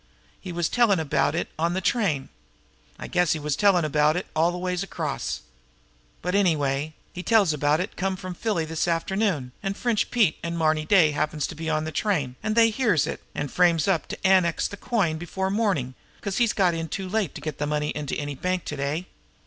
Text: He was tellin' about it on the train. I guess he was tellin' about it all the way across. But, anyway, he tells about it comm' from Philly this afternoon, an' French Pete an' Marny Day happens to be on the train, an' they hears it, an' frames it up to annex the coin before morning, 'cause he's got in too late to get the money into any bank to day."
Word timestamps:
He 0.39 0.51
was 0.51 0.67
tellin' 0.67 0.99
about 0.99 1.35
it 1.35 1.49
on 1.59 1.75
the 1.75 1.79
train. 1.79 2.29
I 2.97 3.05
guess 3.05 3.33
he 3.33 3.39
was 3.39 3.55
tellin' 3.55 3.85
about 3.85 4.15
it 4.17 4.25
all 4.35 4.51
the 4.51 4.57
way 4.57 4.73
across. 4.73 5.41
But, 6.23 6.33
anyway, 6.33 6.95
he 7.13 7.21
tells 7.21 7.53
about 7.53 7.79
it 7.79 7.95
comm' 7.95 8.17
from 8.17 8.33
Philly 8.33 8.65
this 8.65 8.87
afternoon, 8.87 9.51
an' 9.61 9.75
French 9.75 10.09
Pete 10.09 10.39
an' 10.41 10.57
Marny 10.57 10.85
Day 10.85 11.11
happens 11.11 11.45
to 11.45 11.53
be 11.53 11.69
on 11.69 11.83
the 11.83 11.91
train, 11.91 12.35
an' 12.41 12.55
they 12.55 12.71
hears 12.71 13.05
it, 13.05 13.21
an' 13.35 13.49
frames 13.49 13.87
it 13.87 13.91
up 13.91 14.07
to 14.07 14.17
annex 14.27 14.67
the 14.67 14.75
coin 14.75 15.19
before 15.19 15.51
morning, 15.51 15.93
'cause 16.21 16.37
he's 16.39 16.51
got 16.53 16.73
in 16.73 16.87
too 16.87 17.07
late 17.07 17.35
to 17.35 17.41
get 17.41 17.59
the 17.59 17.67
money 17.67 17.89
into 17.89 18.15
any 18.15 18.33
bank 18.33 18.65
to 18.65 18.75
day." 18.75 19.05